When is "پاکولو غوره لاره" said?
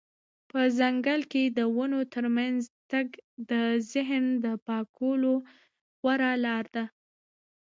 4.67-6.69